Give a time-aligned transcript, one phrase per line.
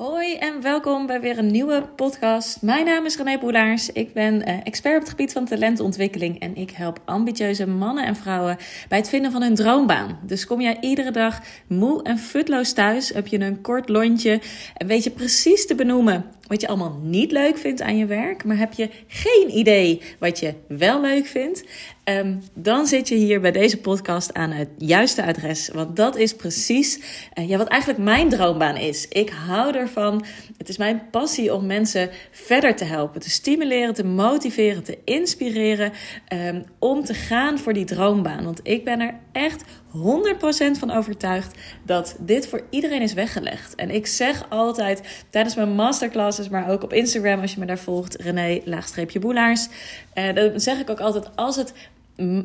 [0.00, 2.62] Hoi en welkom bij weer een nieuwe podcast.
[2.62, 3.92] Mijn naam is René Boelaars.
[3.92, 8.16] Ik ben uh, expert op het gebied van talentontwikkeling en ik help ambitieuze mannen en
[8.16, 8.56] vrouwen
[8.88, 10.18] bij het vinden van hun droombaan.
[10.22, 14.40] Dus kom jij iedere dag moe en futloos thuis, heb je een kort lontje
[14.76, 18.44] en weet je precies te benoemen wat je allemaal niet leuk vindt aan je werk,
[18.44, 21.64] maar heb je geen idee wat je wel leuk vindt,
[22.04, 25.68] um, dan zit je hier bij deze podcast aan het juiste adres.
[25.68, 27.00] Want dat is precies
[27.34, 29.08] uh, ja, wat eigenlijk mijn droombaan is.
[29.08, 30.24] Ik hou ervan.
[30.56, 35.92] Het is mijn passie om mensen verder te helpen, te stimuleren, te motiveren, te inspireren
[36.32, 38.44] um, om te gaan voor die droombaan.
[38.44, 43.74] Want ik ben er echt 100% van overtuigd dat dit voor iedereen is weggelegd.
[43.74, 47.78] En ik zeg altijd tijdens mijn masterclasses, maar ook op Instagram als je me daar
[47.78, 49.68] volgt, René laagstreepje boelaars.
[50.14, 51.72] Uh, dan zeg ik ook altijd: als het,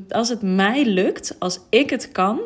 [0.10, 2.40] als het mij lukt, als ik het kan,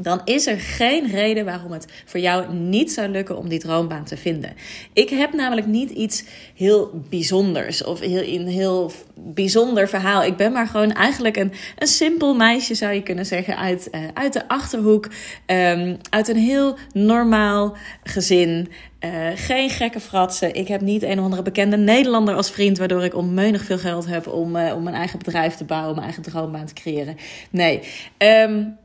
[0.00, 4.04] dan is er geen reden waarom het voor jou niet zou lukken om die droombaan
[4.04, 4.52] te vinden.
[4.92, 6.24] Ik heb namelijk niet iets
[6.54, 10.24] heel bijzonders of heel, een heel bijzonder verhaal.
[10.24, 14.00] Ik ben maar gewoon eigenlijk een, een simpel meisje, zou je kunnen zeggen, uit, uh,
[14.14, 15.08] uit de achterhoek.
[15.46, 18.68] Um, uit een heel normaal gezin.
[19.00, 20.54] Uh, geen gekke fratsen.
[20.54, 24.06] Ik heb niet een of andere bekende Nederlander als vriend, waardoor ik onmeunig veel geld
[24.06, 27.16] heb om, uh, om mijn eigen bedrijf te bouwen, mijn eigen droombaan te creëren.
[27.50, 27.80] Nee.
[28.18, 28.76] Um,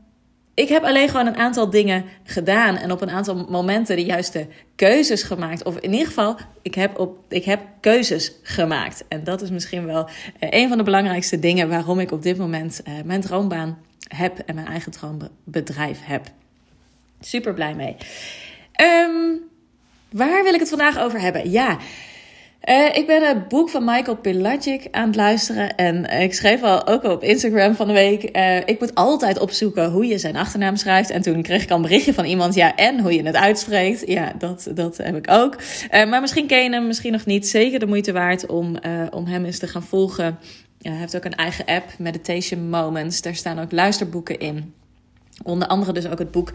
[0.54, 4.46] ik heb alleen gewoon een aantal dingen gedaan en op een aantal momenten de juiste
[4.76, 5.64] keuzes gemaakt.
[5.64, 9.04] Of in ieder geval, ik heb, op, ik heb keuzes gemaakt.
[9.08, 12.38] En dat is misschien wel uh, een van de belangrijkste dingen waarom ik op dit
[12.38, 13.78] moment uh, mijn droombaan
[14.08, 16.26] heb en mijn eigen droombedrijf heb.
[17.20, 17.96] Super blij mee.
[18.80, 19.40] Um,
[20.10, 21.50] waar wil ik het vandaag over hebben?
[21.50, 21.78] Ja.
[22.68, 25.76] Uh, ik ben het boek van Michael Pilagic aan het luisteren.
[25.76, 28.36] En ik schreef al ook op Instagram van de week.
[28.36, 31.10] Uh, ik moet altijd opzoeken hoe je zijn achternaam schrijft.
[31.10, 32.54] En toen kreeg ik al een berichtje van iemand.
[32.54, 34.02] Ja, en hoe je het uitspreekt.
[34.06, 35.56] Ja, dat, dat heb ik ook.
[35.90, 37.48] Maar misschien ken je hem, misschien nog niet.
[37.48, 38.76] Zeker de moeite waard om,
[39.10, 40.38] om hem eens te gaan volgen.
[40.80, 43.22] hij heeft ook een eigen app, Meditation Moments.
[43.22, 44.74] Daar staan ook luisterboeken in.
[45.42, 46.52] Onder andere dus ook het boek.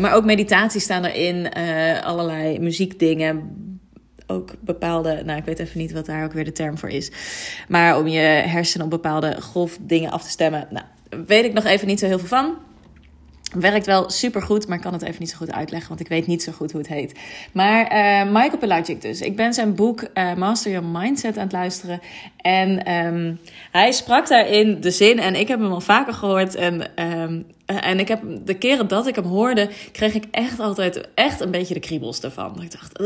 [0.00, 1.52] maar ook meditaties staan erin.
[2.02, 3.50] allerlei muziekdingen
[4.26, 7.10] ook bepaalde, nou ik weet even niet wat daar ook weer de term voor is.
[7.68, 10.68] Maar om je hersenen op bepaalde golfdingen af te stemmen.
[10.70, 10.84] Nou,
[11.26, 12.54] weet ik nog even niet zo heel veel van.
[13.54, 16.08] Werkt wel super goed, maar ik kan het even niet zo goed uitleggen, want ik
[16.08, 17.18] weet niet zo goed hoe het heet.
[17.52, 19.20] Maar uh, Michael Pelagic dus.
[19.20, 22.00] Ik ben zijn boek uh, Master Your Mindset aan het luisteren.
[22.36, 23.40] En um,
[23.70, 26.54] hij sprak daarin de zin, en ik heb hem al vaker gehoord.
[26.54, 26.80] En,
[27.20, 31.40] um, en ik heb de keren dat ik hem hoorde, kreeg ik echt altijd echt
[31.40, 32.62] een beetje de kriebels ervan.
[32.62, 32.98] Ik dacht,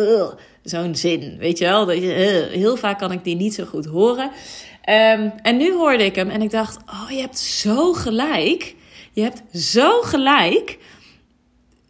[0.62, 1.86] zo'n zin, weet je wel.
[1.86, 4.24] Dat heel vaak kan ik die niet zo goed horen.
[4.24, 8.74] Um, en nu hoorde ik hem en ik dacht, oh, je hebt zo gelijk.
[9.12, 10.78] Je hebt zo gelijk.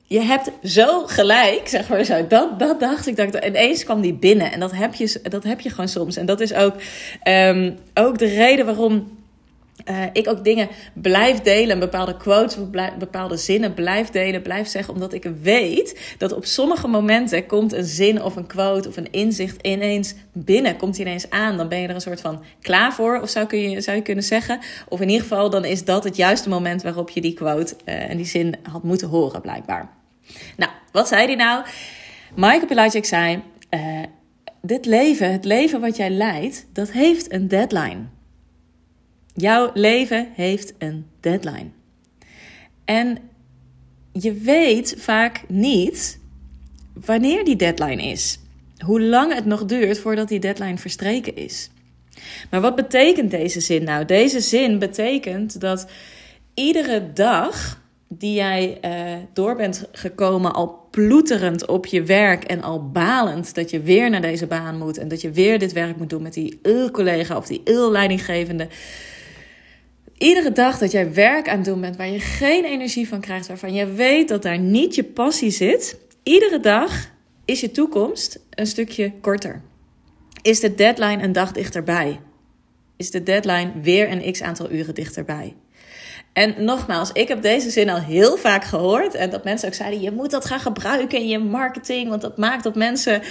[0.07, 2.27] Je hebt zo gelijk, zeg maar zo.
[2.27, 3.17] Dat, dat dacht ik.
[3.17, 4.53] Dat, ineens kwam die binnen.
[4.53, 6.17] En dat heb je, dat heb je gewoon soms.
[6.17, 6.75] En dat is ook,
[7.25, 9.19] um, ook de reden waarom
[9.91, 12.57] uh, ik ook dingen blijf delen, bepaalde quotes,
[12.99, 17.85] bepaalde zinnen blijf delen, blijf zeggen, omdat ik weet dat op sommige momenten komt een
[17.85, 21.57] zin of een quote of een inzicht ineens binnen, komt ineens aan.
[21.57, 24.03] Dan ben je er een soort van klaar voor, of zou, kun je, zou je
[24.03, 24.59] kunnen zeggen.
[24.89, 28.11] Of in ieder geval, dan is dat het juiste moment waarop je die quote uh,
[28.11, 29.91] en die zin had moeten horen, blijkbaar.
[30.57, 31.65] Nou, wat zei hij nou?
[32.37, 34.03] Michael Pilagic zei: uh,
[34.63, 38.19] Dit leven, het leven wat jij leidt, dat heeft een deadline.
[39.41, 41.69] Jouw leven heeft een deadline.
[42.85, 43.19] En
[44.13, 46.19] je weet vaak niet
[47.05, 48.39] wanneer die deadline is.
[48.85, 51.71] Hoe lang het nog duurt voordat die deadline verstreken is.
[52.51, 54.05] Maar wat betekent deze zin nou?
[54.05, 55.87] Deze zin betekent dat
[56.55, 62.91] iedere dag die jij uh, door bent gekomen, al ploeterend op je werk en al
[62.91, 66.11] balend dat je weer naar deze baan moet en dat je weer dit werk moet
[66.11, 66.61] doen met die
[66.93, 68.69] collega of die leidinggevende
[70.21, 73.47] Iedere dag dat jij werk aan het doen bent waar je geen energie van krijgt,
[73.47, 77.11] waarvan je weet dat daar niet je passie zit, iedere dag
[77.45, 79.63] is je toekomst een stukje korter.
[80.43, 82.21] Is de deadline een dag dichterbij?
[82.97, 85.55] Is de deadline weer een x aantal uren dichterbij?
[86.33, 89.15] En nogmaals, ik heb deze zin al heel vaak gehoord.
[89.15, 92.09] En dat mensen ook zeiden: je moet dat gaan gebruiken in je marketing.
[92.09, 93.27] Want dat maakt dat mensen uh,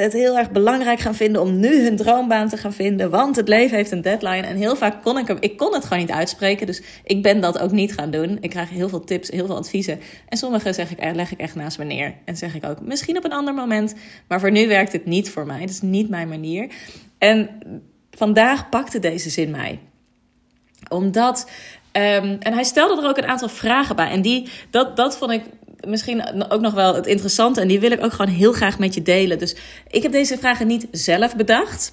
[0.00, 3.10] het heel erg belangrijk gaan vinden om nu hun droombaan te gaan vinden.
[3.10, 4.46] Want het leven heeft een deadline.
[4.46, 6.66] En heel vaak kon ik hem, ik kon het gewoon niet uitspreken.
[6.66, 8.38] Dus ik ben dat ook niet gaan doen.
[8.40, 10.00] Ik krijg heel veel tips, heel veel adviezen.
[10.28, 12.14] En sommige zeg ik, leg ik echt naast me neer.
[12.24, 13.94] En zeg ik ook misschien op een ander moment.
[14.28, 15.60] Maar voor nu werkt het niet voor mij.
[15.60, 16.70] Dat is niet mijn manier.
[17.18, 17.48] En
[18.10, 19.80] vandaag pakte deze zin mij
[20.88, 21.50] omdat
[21.96, 24.10] Um, en hij stelde er ook een aantal vragen bij.
[24.10, 25.42] En die, dat, dat vond ik
[25.86, 27.60] misschien ook nog wel het interessante.
[27.60, 29.38] En die wil ik ook gewoon heel graag met je delen.
[29.38, 29.56] Dus
[29.88, 31.92] ik heb deze vragen niet zelf bedacht.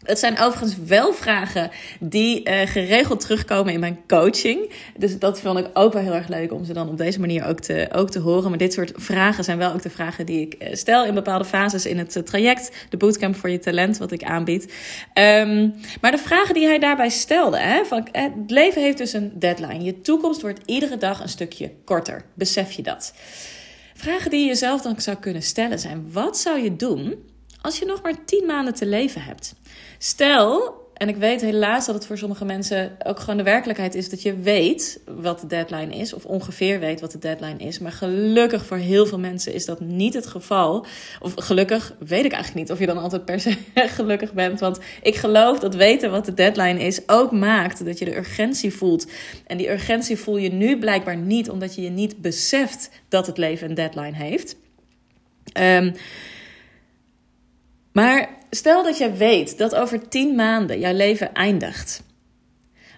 [0.00, 1.70] Het zijn overigens wel vragen
[2.00, 4.72] die uh, geregeld terugkomen in mijn coaching.
[4.96, 7.46] Dus dat vond ik ook wel heel erg leuk om ze dan op deze manier
[7.46, 8.48] ook te, ook te horen.
[8.48, 11.44] Maar dit soort vragen zijn wel ook de vragen die ik uh, stel in bepaalde
[11.44, 12.86] fases in het uh, traject.
[12.88, 14.62] De bootcamp voor je talent, wat ik aanbied.
[15.14, 17.58] Um, maar de vragen die hij daarbij stelde.
[17.58, 19.84] Hè, van, het leven heeft dus een deadline.
[19.84, 22.24] Je toekomst wordt iedere dag een stukje korter.
[22.34, 23.14] Besef je dat?
[23.94, 27.14] Vragen die je jezelf dan zou kunnen stellen zijn: wat zou je doen
[27.60, 29.54] als je nog maar 10 maanden te leven hebt?
[30.02, 34.10] Stel, en ik weet helaas dat het voor sommige mensen ook gewoon de werkelijkheid is
[34.10, 37.78] dat je weet wat de deadline is, of ongeveer weet wat de deadline is.
[37.78, 40.86] Maar gelukkig voor heel veel mensen is dat niet het geval.
[41.20, 44.60] Of gelukkig weet ik eigenlijk niet of je dan altijd per se gelukkig bent.
[44.60, 48.74] Want ik geloof dat weten wat de deadline is ook maakt dat je de urgentie
[48.74, 49.10] voelt.
[49.46, 53.38] En die urgentie voel je nu blijkbaar niet, omdat je je niet beseft dat het
[53.38, 54.56] leven een deadline heeft.
[55.58, 55.94] Um,
[57.92, 62.02] maar stel dat je weet dat over tien maanden jouw leven eindigt.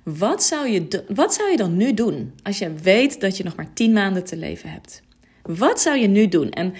[0.04, 3.56] Wat zou, je, wat zou je dan nu doen als je weet dat je nog
[3.56, 5.02] maar tien maanden te leven hebt?
[5.42, 6.50] Wat zou je nu doen?
[6.50, 6.74] En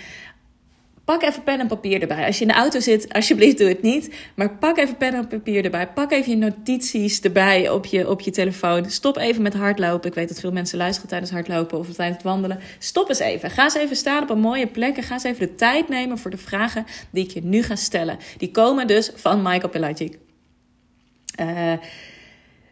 [1.13, 2.27] Pak even pen en papier erbij.
[2.27, 4.15] Als je in de auto zit, alsjeblieft doe het niet.
[4.35, 5.89] Maar pak even pen en papier erbij.
[5.89, 8.91] Pak even je notities erbij op je, op je telefoon.
[8.91, 10.09] Stop even met hardlopen.
[10.09, 12.61] Ik weet dat veel mensen luisteren tijdens hardlopen of tijdens het wandelen.
[12.79, 13.51] Stop eens even.
[13.51, 14.97] Ga eens even staan op een mooie plek.
[14.97, 17.77] En ga eens even de tijd nemen voor de vragen die ik je nu ga
[17.77, 18.19] stellen.
[18.37, 20.19] Die komen dus van Michael Pelagic.
[21.41, 21.73] Uh,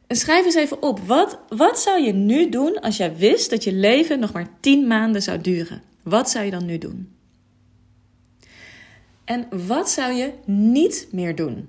[0.08, 1.00] schrijf eens even op.
[1.00, 4.86] Wat, wat zou je nu doen als jij wist dat je leven nog maar 10
[4.86, 5.82] maanden zou duren?
[6.02, 7.19] Wat zou je dan nu doen?
[9.30, 11.68] En wat zou je niet meer doen?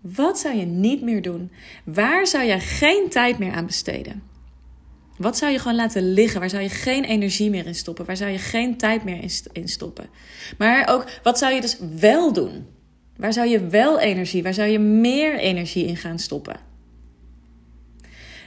[0.00, 1.50] Wat zou je niet meer doen?
[1.84, 4.22] Waar zou je geen tijd meer aan besteden?
[5.16, 6.40] Wat zou je gewoon laten liggen?
[6.40, 8.04] Waar zou je geen energie meer in stoppen?
[8.04, 10.06] Waar zou je geen tijd meer in stoppen?
[10.58, 12.66] Maar ook, wat zou je dus wel doen?
[13.16, 16.56] Waar zou je wel energie, waar zou je meer energie in gaan stoppen?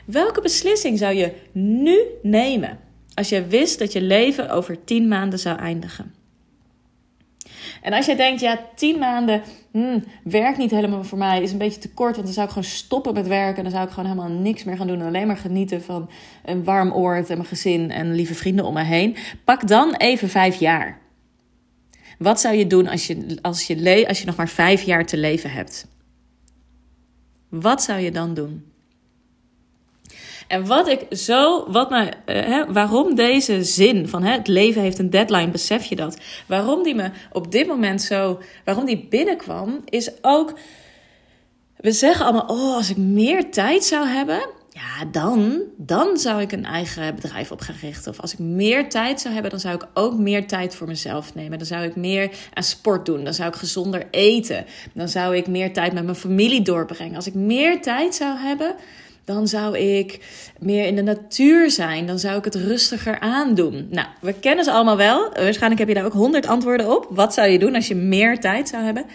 [0.06, 2.80] Welke beslissing zou je nu nemen
[3.14, 6.25] als je wist dat je leven over tien maanden zou eindigen?
[7.86, 9.42] En als je denkt, ja, tien maanden
[9.72, 12.54] hmm, werkt niet helemaal voor mij, is een beetje te kort, want dan zou ik
[12.54, 13.64] gewoon stoppen met werken.
[13.64, 15.00] Dan zou ik gewoon helemaal niks meer gaan doen.
[15.00, 16.10] En alleen maar genieten van
[16.46, 19.16] een warm oord en mijn gezin en lieve vrienden om me heen.
[19.44, 21.00] Pak dan even vijf jaar.
[22.18, 25.18] Wat zou je doen als je, als je, als je nog maar vijf jaar te
[25.18, 25.88] leven hebt?
[27.50, 28.66] Wat zou je dan doen?
[30.48, 34.82] En wat ik zo, wat me, uh, hè, waarom deze zin van hè, het leven
[34.82, 36.18] heeft een deadline, besef je dat?
[36.46, 40.54] Waarom die me op dit moment zo, waarom die binnenkwam, is ook,
[41.78, 44.40] we zeggen allemaal, oh, als ik meer tijd zou hebben,
[44.76, 48.12] ja, dan, dan zou ik een eigen bedrijf op gaan richten.
[48.12, 51.36] Of als ik meer tijd zou hebben, dan zou ik ook meer tijd voor mezelf
[51.36, 51.58] nemen.
[51.58, 53.24] Dan zou ik meer aan sport doen.
[53.24, 54.66] Dan zou ik gezonder eten.
[54.94, 57.16] Dan zou ik meer tijd met mijn familie doorbrengen.
[57.16, 58.76] Als ik meer tijd zou hebben,
[59.26, 60.20] dan zou ik
[60.60, 62.06] meer in de natuur zijn.
[62.08, 63.88] Dan zou ik het rustiger aandoen.
[63.90, 65.30] Nou, we kennen ze allemaal wel.
[65.34, 67.08] Waarschijnlijk heb je daar ook honderd antwoorden op.
[67.10, 69.06] Wat zou je doen als je meer tijd zou hebben?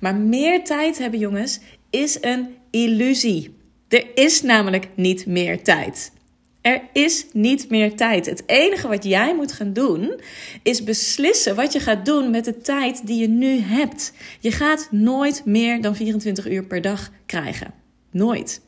[0.00, 1.60] Maar meer tijd hebben, jongens,
[1.90, 3.56] is een illusie.
[3.88, 6.12] Er is namelijk niet meer tijd.
[6.60, 8.26] Er is niet meer tijd.
[8.26, 10.20] Het enige wat jij moet gaan doen
[10.62, 14.12] is beslissen wat je gaat doen met de tijd die je nu hebt.
[14.40, 17.74] Je gaat nooit meer dan 24 uur per dag krijgen.
[18.10, 18.60] Nooit.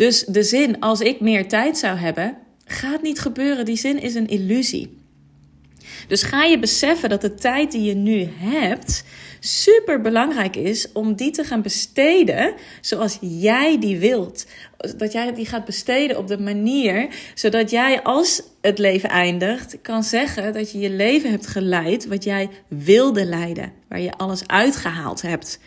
[0.00, 3.64] Dus de zin, als ik meer tijd zou hebben, gaat niet gebeuren.
[3.64, 4.98] Die zin is een illusie.
[6.08, 9.04] Dus ga je beseffen dat de tijd die je nu hebt
[9.40, 14.46] super belangrijk is om die te gaan besteden zoals jij die wilt.
[14.96, 20.04] Dat jij die gaat besteden op de manier zodat jij als het leven eindigt kan
[20.04, 25.22] zeggen dat je je leven hebt geleid wat jij wilde leiden, waar je alles uitgehaald
[25.22, 25.58] hebt.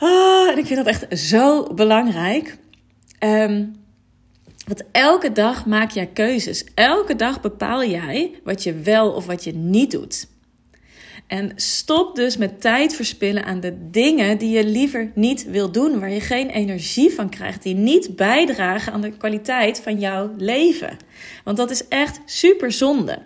[0.00, 2.56] Oh, en ik vind dat echt zo belangrijk.
[3.24, 3.76] Um,
[4.66, 6.64] want elke dag maak jij keuzes.
[6.74, 10.26] Elke dag bepaal jij wat je wel of wat je niet doet.
[11.26, 16.00] En stop dus met tijd verspillen aan de dingen die je liever niet wil doen,
[16.00, 20.96] waar je geen energie van krijgt, die niet bijdragen aan de kwaliteit van jouw leven.
[21.44, 23.18] Want dat is echt super zonde.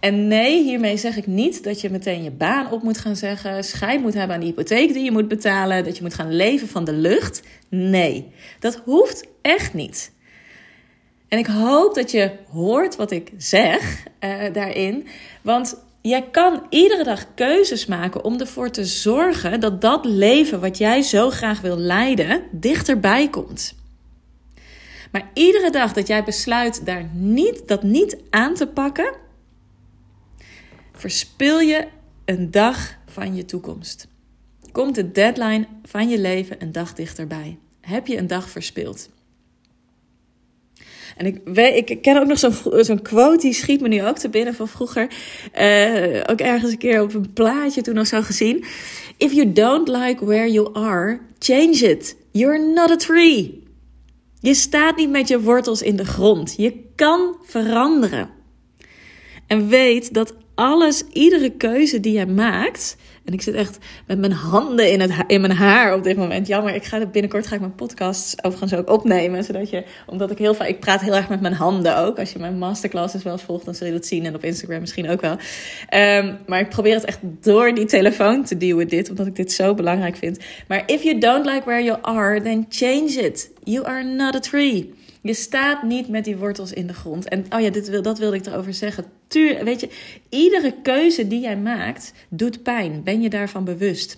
[0.00, 3.64] En nee, hiermee zeg ik niet dat je meteen je baan op moet gaan zeggen,
[3.64, 6.68] scheid moet hebben aan de hypotheek die je moet betalen, dat je moet gaan leven
[6.68, 7.42] van de lucht.
[7.68, 10.12] Nee, dat hoeft echt niet.
[11.28, 15.06] En ik hoop dat je hoort wat ik zeg uh, daarin,
[15.42, 20.78] want jij kan iedere dag keuzes maken om ervoor te zorgen dat dat leven wat
[20.78, 23.74] jij zo graag wil leiden dichterbij komt.
[25.12, 29.14] Maar iedere dag dat jij besluit daar niet, dat niet aan te pakken,
[30.98, 31.86] verspil je
[32.24, 34.08] een dag van je toekomst.
[34.72, 37.58] Komt de deadline van je leven een dag dichterbij?
[37.80, 39.08] Heb je een dag verspild?
[41.16, 42.38] En ik, ik ken ook nog
[42.84, 45.10] zo'n quote, die schiet me nu ook te binnen van vroeger.
[45.58, 48.64] Uh, ook ergens een keer op een plaatje toen nog zo gezien.
[49.16, 52.16] If you don't like where you are, change it.
[52.30, 53.62] You're not a tree.
[54.40, 56.54] Je staat niet met je wortels in de grond.
[56.56, 58.28] Je kan veranderen.
[59.46, 62.96] En weet dat alles, iedere keuze die je maakt,
[63.26, 66.46] en ik zit echt met mijn handen in, het, in mijn haar op dit moment.
[66.46, 69.44] Jammer, ik ga binnenkort ga ik mijn podcasts overigens ook opnemen.
[69.44, 72.18] Zodat je, omdat ik heel vaak, ik praat heel erg met mijn handen ook.
[72.18, 74.24] Als je mijn masterclasses wel eens volgt, dan zul je dat zien.
[74.24, 75.36] En op Instagram misschien ook wel.
[75.94, 79.10] Um, maar ik probeer het echt door die telefoon te duwen dit.
[79.10, 80.38] Omdat ik dit zo belangrijk vind.
[80.68, 83.50] Maar if you don't like where you are, then change it.
[83.64, 84.94] You are not a tree.
[85.26, 87.28] Je staat niet met die wortels in de grond.
[87.28, 89.04] En oh ja, dit wil, dat wilde ik erover zeggen.
[89.26, 89.88] Tuur, weet je,
[90.28, 93.02] iedere keuze die jij maakt doet pijn.
[93.02, 94.16] Ben je daarvan bewust?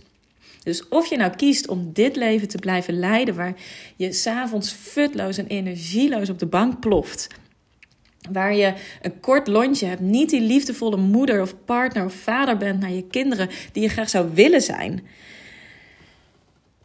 [0.63, 3.55] Dus of je nou kiest om dit leven te blijven leiden, waar
[3.97, 7.27] je s'avonds futloos en energieloos op de bank ploft.
[8.31, 12.81] Waar je een kort lontje hebt, niet die liefdevolle moeder of partner of vader bent
[12.81, 15.07] naar je kinderen die je graag zou willen zijn.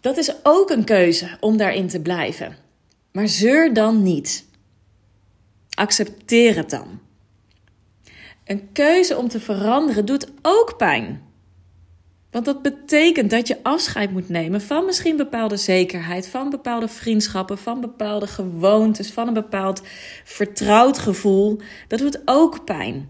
[0.01, 2.62] Dat is ook een keuze om daarin te blijven.
[3.13, 4.45] Maar zeur dan niet.
[5.69, 6.99] Accepteer het dan.
[8.45, 11.21] Een keuze om te veranderen doet ook pijn.
[12.31, 17.57] Want dat betekent dat je afscheid moet nemen van misschien bepaalde zekerheid, van bepaalde vriendschappen,
[17.57, 19.81] van bepaalde gewoontes, van een bepaald
[20.23, 21.59] vertrouwd gevoel.
[21.87, 23.09] Dat doet ook pijn.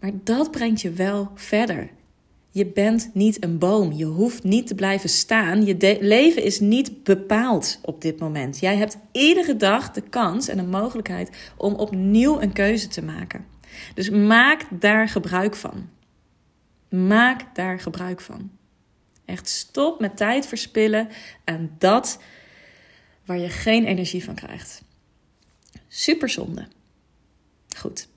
[0.00, 1.90] Maar dat brengt je wel verder.
[2.56, 3.92] Je bent niet een boom.
[3.92, 5.64] Je hoeft niet te blijven staan.
[5.64, 8.58] Je leven is niet bepaald op dit moment.
[8.58, 13.46] Jij hebt iedere dag de kans en de mogelijkheid om opnieuw een keuze te maken.
[13.94, 15.88] Dus maak daar gebruik van.
[16.88, 18.50] Maak daar gebruik van.
[19.24, 21.08] Echt stop met tijd verspillen
[21.44, 22.22] aan dat
[23.24, 24.82] waar je geen energie van krijgt.
[25.88, 26.66] Super zonde.
[27.76, 28.08] Goed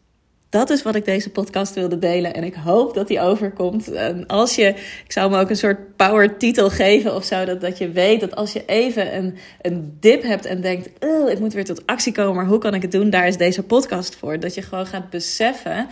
[0.50, 2.34] dat is wat ik deze podcast wilde delen.
[2.34, 3.92] En ik hoop dat die overkomt.
[3.92, 4.68] En als je,
[5.06, 7.46] ik zou me ook een soort power titel geven of zo.
[7.46, 10.90] Dat, dat je weet dat als je even een, een dip hebt en denkt:
[11.28, 13.10] ik moet weer tot actie komen, maar hoe kan ik het doen?
[13.10, 14.40] Daar is deze podcast voor.
[14.40, 15.88] Dat je gewoon gaat beseffen.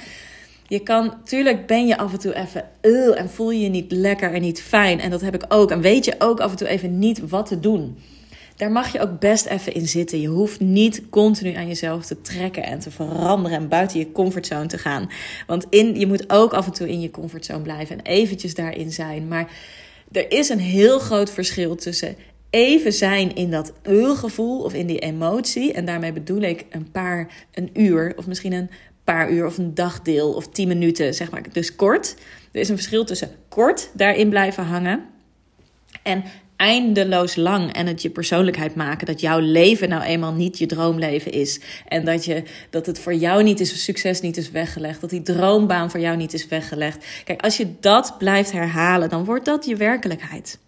[0.67, 4.33] Je kan, tuurlijk ben je af en toe even en voel je je niet lekker
[4.33, 4.99] en niet fijn.
[4.99, 5.71] En dat heb ik ook.
[5.71, 7.97] En weet je ook af en toe even niet wat te doen
[8.57, 10.21] daar mag je ook best even in zitten.
[10.21, 14.65] Je hoeft niet continu aan jezelf te trekken en te veranderen en buiten je comfortzone
[14.65, 15.09] te gaan.
[15.47, 18.91] Want in, je moet ook af en toe in je comfortzone blijven en eventjes daarin
[18.91, 19.27] zijn.
[19.27, 19.51] Maar
[20.11, 22.15] er is een heel groot verschil tussen
[22.49, 23.73] even zijn in dat
[24.15, 25.73] gevoel of in die emotie.
[25.73, 28.69] En daarmee bedoel ik een paar, een uur of misschien een
[29.03, 31.41] paar uur of een dagdeel of tien minuten, zeg maar.
[31.51, 32.15] Dus kort.
[32.51, 35.05] Er is een verschil tussen kort daarin blijven hangen
[36.03, 36.23] en
[36.57, 41.31] eindeloos lang en het je persoonlijkheid maken dat jouw leven nou eenmaal niet je droomleven
[41.31, 41.59] is.
[41.87, 45.01] En dat je dat het voor jou niet is succes niet is weggelegd.
[45.01, 47.05] Dat die droombaan voor jou niet is weggelegd.
[47.23, 50.59] Kijk als je dat blijft herhalen dan wordt dat je werkelijkheid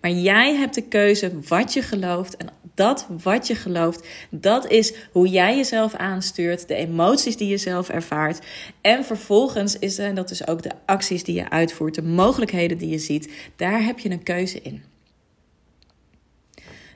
[0.00, 2.36] maar jij hebt de keuze wat je gelooft.
[2.36, 7.56] En dat wat je gelooft, dat is hoe jij jezelf aanstuurt, de emoties die je
[7.56, 8.46] zelf ervaart.
[8.80, 12.98] En vervolgens zijn dat dus ook de acties die je uitvoert, de mogelijkheden die je
[12.98, 13.32] ziet.
[13.56, 14.82] Daar heb je een keuze in.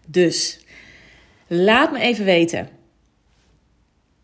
[0.07, 0.61] Dus
[1.47, 2.69] laat me even weten.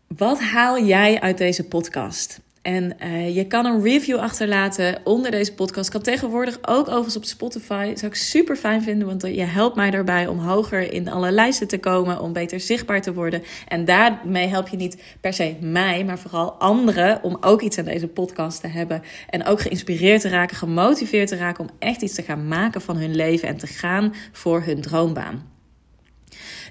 [0.07, 2.39] Wat haal jij uit deze podcast?
[2.63, 5.89] En uh, je kan een review achterlaten onder deze podcast.
[5.89, 7.91] Kan tegenwoordig ook overigens op Spotify.
[7.95, 11.67] Zou ik super fijn vinden, want je helpt mij daarbij om hoger in alle lijsten
[11.67, 13.43] te komen, om beter zichtbaar te worden.
[13.67, 17.85] En daarmee help je niet per se mij, maar vooral anderen om ook iets aan
[17.85, 19.03] deze podcast te hebben.
[19.29, 22.97] En ook geïnspireerd te raken, gemotiveerd te raken om echt iets te gaan maken van
[22.97, 25.49] hun leven en te gaan voor hun droombaan.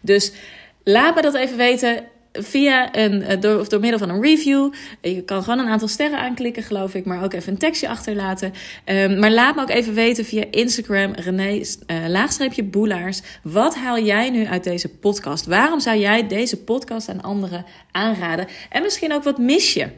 [0.02, 0.32] Dus
[0.82, 4.72] laat me dat even weten via een, eh, door, of door middel van een review.
[5.00, 8.52] Je kan gewoon een aantal sterren aanklikken, geloof ik, maar ook even een tekstje achterlaten.
[8.86, 11.64] Um, maar laat me ook even weten via Instagram, René, uh,
[12.08, 13.20] laagstreepje boelaars.
[13.42, 15.46] Wat haal jij nu uit deze podcast?
[15.46, 18.46] Waarom zou jij deze podcast aan anderen aanraden?
[18.70, 19.88] En misschien ook wat mis je?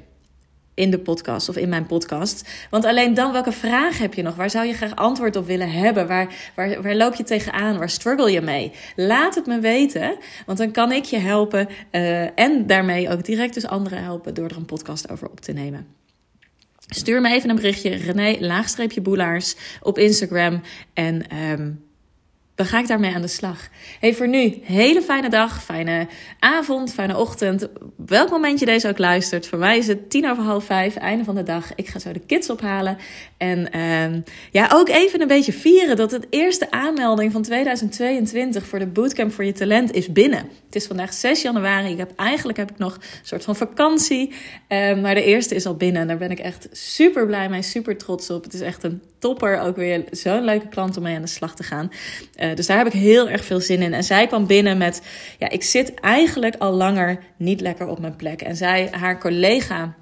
[0.74, 2.48] In de podcast of in mijn podcast.
[2.70, 4.34] Want alleen dan, welke vraag heb je nog?
[4.34, 6.06] Waar zou je graag antwoord op willen hebben?
[6.06, 7.78] Waar, waar, waar loop je tegenaan?
[7.78, 8.72] Waar struggle je mee?
[8.96, 10.16] Laat het me weten,
[10.46, 14.48] want dan kan ik je helpen uh, en daarmee ook direct dus anderen helpen door
[14.48, 15.86] er een podcast over op te nemen.
[16.88, 20.60] Stuur me even een berichtje, René, laagstreepje boelaars op Instagram.
[20.92, 21.84] En um,
[22.54, 23.68] dan ga ik daarmee aan de slag.
[24.00, 26.06] Hey, voor nu, hele fijne dag, fijne
[26.38, 27.68] avond, fijne ochtend.
[27.96, 29.46] Welk moment je deze ook luistert.
[29.46, 31.74] Voor mij is het tien over half vijf, einde van de dag.
[31.74, 32.98] Ik ga zo de kids ophalen.
[33.36, 38.78] En uh, ja, ook even een beetje vieren dat het eerste aanmelding van 2022 voor
[38.78, 40.48] de Bootcamp voor je talent is binnen.
[40.66, 41.90] Het is vandaag 6 januari.
[41.90, 44.32] Ik heb, eigenlijk heb ik nog een soort van vakantie.
[44.68, 46.02] Uh, maar de eerste is al binnen.
[46.02, 48.44] En daar ben ik echt super blij mee, super trots op.
[48.44, 49.60] Het is echt een topper.
[49.60, 51.90] Ook weer zo'n leuke klant om mee aan de slag te gaan.
[52.54, 53.94] Dus daar heb ik heel erg veel zin in.
[53.94, 55.02] En zij kwam binnen met:
[55.38, 58.42] Ja, ik zit eigenlijk al langer niet lekker op mijn plek.
[58.42, 59.94] En zij, haar collega.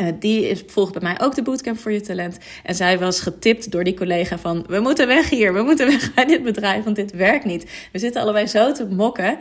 [0.00, 2.38] Uh, die is, volgt bij mij ook de bootcamp voor je talent.
[2.62, 4.64] En zij was getipt door die collega van...
[4.68, 7.88] we moeten weg hier, we moeten weg bij dit bedrijf, want dit werkt niet.
[7.92, 9.38] We zitten allebei zo te mokken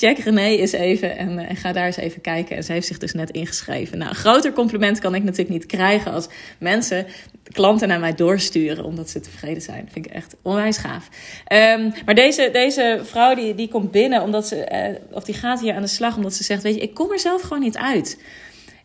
[0.00, 2.56] check René eens even en, uh, en, ga daar eens even kijken.
[2.56, 3.98] En ze heeft zich dus net ingeschreven.
[3.98, 6.28] Nou, een groter compliment kan ik natuurlijk niet krijgen als
[6.58, 7.06] mensen,
[7.52, 9.84] klanten naar mij doorsturen omdat ze tevreden zijn.
[9.84, 11.08] Dat vind ik echt onwijs gaaf.
[11.52, 15.60] Um, maar deze, deze vrouw die, die komt binnen omdat ze, uh, of die gaat
[15.60, 17.76] hier aan de slag omdat ze zegt, weet je, ik kom er zelf gewoon niet
[17.76, 18.20] uit.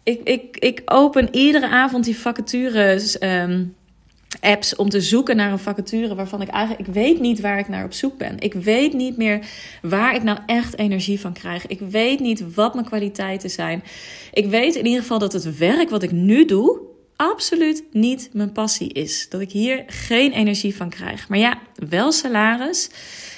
[0.03, 3.21] Ik, ik, ik open iedere avond die vacatures...
[3.21, 3.75] Um,
[4.43, 7.67] apps om te zoeken naar een vacature waarvan ik eigenlijk ik weet niet waar ik
[7.67, 8.39] naar op zoek ben.
[8.39, 9.45] Ik weet niet meer
[9.81, 11.67] waar ik nou echt energie van krijg.
[11.67, 13.83] Ik weet niet wat mijn kwaliteiten zijn.
[14.33, 16.92] Ik weet in ieder geval dat het werk wat ik nu doe
[17.31, 19.29] absoluut niet mijn passie is.
[19.29, 21.29] Dat ik hier geen energie van krijg.
[21.29, 22.89] Maar ja, wel salaris.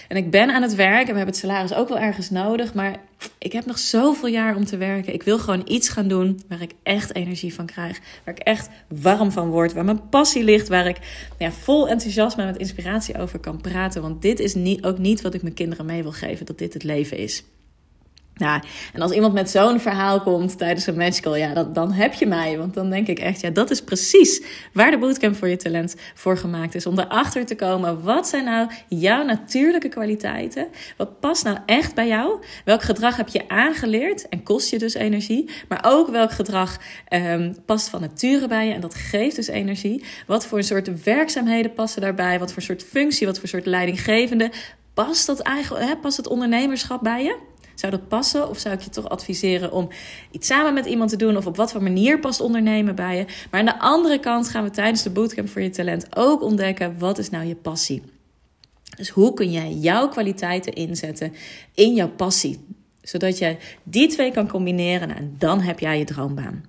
[0.07, 2.73] En ik ben aan het werk en we hebben het salaris ook wel ergens nodig.
[2.73, 3.01] Maar
[3.37, 5.13] ik heb nog zoveel jaar om te werken.
[5.13, 7.99] Ik wil gewoon iets gaan doen waar ik echt energie van krijg.
[8.23, 9.73] Waar ik echt warm van word.
[9.73, 10.67] Waar mijn passie ligt.
[10.67, 10.97] Waar ik
[11.37, 14.01] ja, vol enthousiasme en met inspiratie over kan praten.
[14.01, 16.45] Want dit is niet, ook niet wat ik mijn kinderen mee wil geven.
[16.45, 17.43] Dat dit het leven is.
[18.37, 18.61] Ja,
[18.93, 22.57] en als iemand met zo'n verhaal komt tijdens een magical, ja, dan, heb je mij.
[22.57, 25.95] Want dan denk ik echt, ja, dat is precies waar de bootcamp voor je talent
[26.13, 26.85] voor gemaakt is.
[26.85, 30.67] Om erachter te komen, wat zijn nou jouw natuurlijke kwaliteiten?
[30.97, 32.43] Wat past nou echt bij jou?
[32.65, 35.49] Welk gedrag heb je aangeleerd en kost je dus energie?
[35.67, 36.77] Maar ook welk gedrag
[37.09, 40.03] um, past van nature bij je en dat geeft dus energie?
[40.27, 42.39] Wat voor soort werkzaamheden passen daarbij?
[42.39, 44.51] Wat voor soort functie, wat voor soort leidinggevende?
[44.93, 47.37] Past dat eigenlijk, hè, past het ondernemerschap bij je?
[47.75, 48.49] Zou dat passen?
[48.49, 49.89] Of zou ik je toch adviseren om
[50.31, 51.37] iets samen met iemand te doen?
[51.37, 53.25] Of op wat voor manier past ondernemen bij je?
[53.51, 56.99] Maar aan de andere kant gaan we tijdens de bootcamp voor je talent ook ontdekken:
[56.99, 58.01] wat is nou je passie?
[58.97, 61.33] Dus hoe kun jij jouw kwaliteiten inzetten
[61.73, 62.65] in jouw passie?
[63.01, 66.65] Zodat je die twee kan combineren en dan heb jij je droombaan.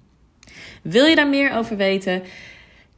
[0.82, 2.22] Wil je daar meer over weten?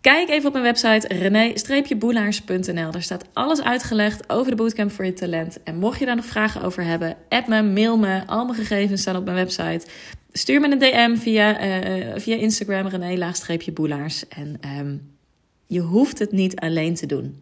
[0.09, 2.91] Kijk even op mijn website rené-boelaars.nl.
[2.91, 5.63] Daar staat alles uitgelegd over de bootcamp voor je talent.
[5.63, 8.23] En mocht je daar nog vragen over hebben, app me, mail me.
[8.27, 9.87] Al mijn gegevens staan op mijn website.
[10.33, 14.29] Stuur me een DM via, uh, via Instagram rené-boelaars.
[14.29, 15.15] En um,
[15.67, 17.37] je hoeft het niet alleen te doen.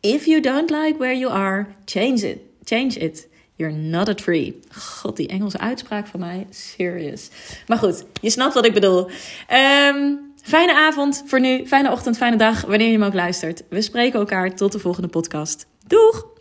[0.00, 2.38] If you don't like where you are, change it.
[2.64, 3.28] Change it.
[3.56, 4.60] You're not a tree.
[4.70, 6.46] God, die Engelse uitspraak van mij.
[6.50, 7.28] Serious.
[7.66, 9.10] Maar goed, je snapt wat ik bedoel.
[9.90, 13.62] Um, Fijne avond voor nu, fijne ochtend, fijne dag, wanneer je hem ook luistert.
[13.68, 15.66] We spreken elkaar tot de volgende podcast.
[15.86, 16.33] Doeg!